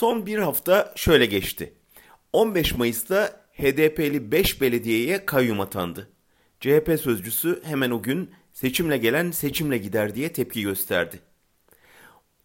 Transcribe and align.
Son 0.00 0.26
bir 0.26 0.38
hafta 0.38 0.92
şöyle 0.96 1.26
geçti. 1.26 1.74
15 2.32 2.74
Mayıs'ta 2.74 3.46
HDP'li 3.52 4.32
5 4.32 4.60
belediyeye 4.60 5.26
kayyum 5.26 5.60
atandı. 5.60 6.10
CHP 6.60 7.00
sözcüsü 7.02 7.60
hemen 7.64 7.90
o 7.90 8.02
gün 8.02 8.30
seçimle 8.52 8.98
gelen 8.98 9.30
seçimle 9.30 9.78
gider 9.78 10.14
diye 10.14 10.32
tepki 10.32 10.62
gösterdi. 10.62 11.20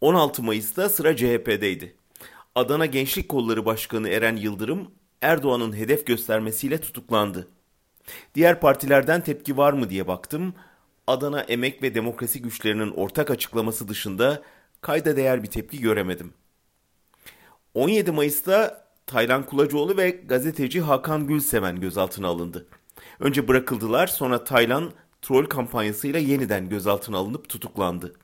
16 0.00 0.42
Mayıs'ta 0.42 0.88
sıra 0.88 1.16
CHP'deydi. 1.16 1.96
Adana 2.54 2.86
Gençlik 2.86 3.28
Kolları 3.28 3.64
Başkanı 3.64 4.08
Eren 4.08 4.36
Yıldırım 4.36 4.90
Erdoğan'ın 5.22 5.76
hedef 5.76 6.06
göstermesiyle 6.06 6.80
tutuklandı. 6.80 7.48
Diğer 8.34 8.60
partilerden 8.60 9.20
tepki 9.20 9.56
var 9.56 9.72
mı 9.72 9.90
diye 9.90 10.06
baktım. 10.06 10.54
Adana 11.06 11.40
Emek 11.40 11.82
ve 11.82 11.94
Demokrasi 11.94 12.42
Güçlerinin 12.42 12.90
ortak 12.90 13.30
açıklaması 13.30 13.88
dışında 13.88 14.42
kayda 14.80 15.16
değer 15.16 15.42
bir 15.42 15.48
tepki 15.48 15.80
göremedim. 15.80 16.32
17 17.76 18.10
Mayıs'ta 18.10 18.84
Taylan 19.06 19.46
Kulacıoğlu 19.46 19.96
ve 19.96 20.10
gazeteci 20.10 20.80
Hakan 20.80 21.26
Gülseven 21.26 21.80
gözaltına 21.80 22.28
alındı. 22.28 22.66
Önce 23.20 23.48
bırakıldılar 23.48 24.06
sonra 24.06 24.44
Taylan 24.44 24.92
troll 25.22 25.46
kampanyasıyla 25.46 26.20
yeniden 26.20 26.68
gözaltına 26.68 27.16
alınıp 27.16 27.48
tutuklandı. 27.48 28.14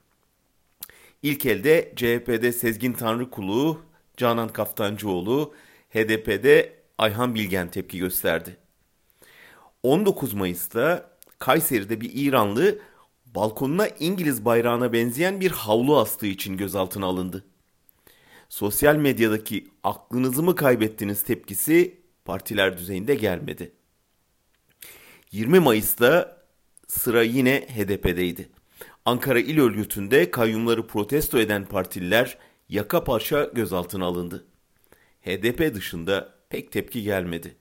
İlk 1.23 1.45
elde 1.45 1.93
CHP'de 1.95 2.51
Sezgin 2.51 2.93
Tanrıkulu, 2.93 3.81
Canan 4.17 4.49
Kaftancıoğlu, 4.49 5.53
HDP'de 5.89 6.73
Ayhan 6.97 7.35
Bilgen 7.35 7.67
tepki 7.67 7.97
gösterdi. 7.97 8.57
19 9.83 10.33
Mayıs'ta 10.33 11.09
Kayseri'de 11.39 12.01
bir 12.01 12.11
İranlı 12.13 12.79
balkonuna 13.25 13.87
İngiliz 13.87 14.45
bayrağına 14.45 14.93
benzeyen 14.93 15.39
bir 15.39 15.51
havlu 15.51 15.99
astığı 15.99 16.27
için 16.27 16.57
gözaltına 16.57 17.05
alındı. 17.05 17.45
Sosyal 18.53 18.95
medyadaki 18.95 19.67
aklınızı 19.83 20.43
mı 20.43 20.55
kaybettiniz 20.55 21.23
tepkisi 21.23 22.01
partiler 22.25 22.77
düzeyinde 22.77 23.15
gelmedi. 23.15 23.71
20 25.31 25.59
Mayıs'ta 25.59 26.37
sıra 26.87 27.23
yine 27.23 27.61
HDP'deydi. 27.61 28.49
Ankara 29.05 29.39
İl 29.39 29.59
Örgütü'nde 29.59 30.31
kayyumları 30.31 30.87
protesto 30.87 31.39
eden 31.39 31.65
partililer 31.65 32.37
yaka 32.69 33.03
parça 33.03 33.43
gözaltına 33.43 34.05
alındı. 34.05 34.45
HDP 35.21 35.75
dışında 35.75 36.35
pek 36.49 36.71
tepki 36.71 37.03
gelmedi. 37.03 37.55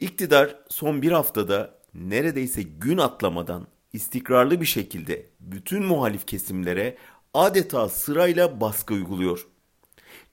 İktidar 0.00 0.56
son 0.68 1.02
bir 1.02 1.12
haftada 1.12 1.78
neredeyse 1.94 2.62
gün 2.62 2.98
atlamadan 2.98 3.66
istikrarlı 3.92 4.60
bir 4.60 4.66
şekilde 4.66 5.26
bütün 5.40 5.84
muhalif 5.84 6.26
kesimlere 6.26 6.96
adeta 7.34 7.88
sırayla 7.88 8.60
baskı 8.60 8.94
uyguluyor. 8.94 9.46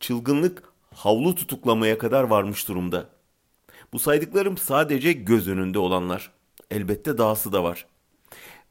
Çılgınlık 0.01 0.63
havlu 0.93 1.35
tutuklamaya 1.35 1.97
kadar 1.97 2.23
varmış 2.23 2.67
durumda. 2.67 3.09
Bu 3.93 3.99
saydıklarım 3.99 4.57
sadece 4.57 5.13
göz 5.13 5.47
önünde 5.47 5.79
olanlar. 5.79 6.31
Elbette 6.71 7.17
dahası 7.17 7.53
da 7.53 7.63
var. 7.63 7.85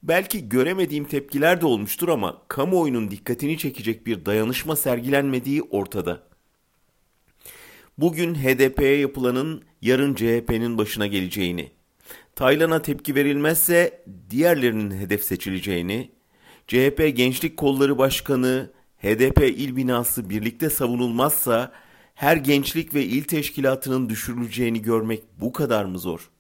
Belki 0.03 0.49
göremediğim 0.49 1.05
tepkiler 1.05 1.61
de 1.61 1.67
olmuştur 1.67 2.09
ama 2.09 2.43
kamuoyunun 2.49 3.11
dikkatini 3.11 3.59
çekecek 3.59 4.07
bir 4.07 4.27
dayanışma 4.27 4.77
sergilenmediği 4.77 5.63
ortada. 5.63 6.23
Bugün 7.99 8.35
HDP'ye 8.35 8.97
yapılanın 8.97 9.63
yarın 9.83 10.15
CHP'nin 10.15 10.79
başına 10.79 11.07
geleceğini, 11.07 11.71
Taylan'a 12.35 12.83
tepki 12.83 13.15
verilmezse 13.15 14.05
diğerlerinin 14.31 14.91
hedef 14.91 15.25
seçileceğini, 15.25 16.11
CHP 16.67 17.17
Gençlik 17.17 17.57
Kolları 17.57 17.99
Başkanı, 17.99 18.71
HDP 19.03 19.43
il 19.43 19.77
binası 19.77 20.31
birlikte 20.31 20.71
savunulmazsa 20.71 21.73
her 22.15 22.37
gençlik 22.37 22.95
ve 22.95 23.05
il 23.05 23.25
teşkilatının 23.25 24.09
düşürüleceğini 24.09 24.83
görmek 24.83 25.23
bu 25.41 25.53
kadar 25.53 25.85
mı 25.85 25.99
zor? 25.99 26.31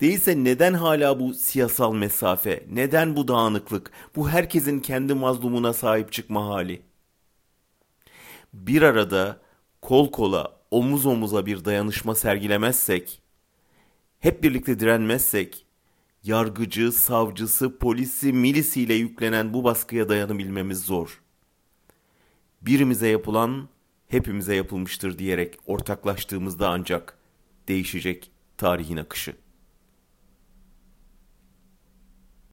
Değilse 0.00 0.44
neden 0.44 0.74
hala 0.74 1.20
bu 1.20 1.34
siyasal 1.34 1.94
mesafe, 1.94 2.66
neden 2.72 3.16
bu 3.16 3.28
dağınıklık, 3.28 3.90
bu 4.16 4.28
herkesin 4.28 4.80
kendi 4.80 5.14
mazlumuna 5.14 5.72
sahip 5.72 6.12
çıkma 6.12 6.46
hali? 6.46 6.82
Bir 8.52 8.82
arada 8.82 9.40
kol 9.82 10.10
kola, 10.10 10.56
omuz 10.70 11.06
omuza 11.06 11.46
bir 11.46 11.64
dayanışma 11.64 12.14
sergilemezsek, 12.14 13.22
hep 14.20 14.42
birlikte 14.42 14.80
direnmezsek, 14.80 15.66
yargıcı, 16.24 16.92
savcısı, 16.92 17.78
polisi, 17.78 18.32
milisiyle 18.32 18.94
yüklenen 18.94 19.54
bu 19.54 19.64
baskıya 19.64 20.08
dayanabilmemiz 20.08 20.84
zor. 20.84 21.22
Birimize 22.62 23.08
yapılan 23.08 23.68
hepimize 24.08 24.54
yapılmıştır 24.54 25.18
diyerek 25.18 25.58
ortaklaştığımızda 25.66 26.68
ancak 26.68 27.18
değişecek 27.68 28.30
tarihin 28.56 28.96
akışı. 28.96 29.36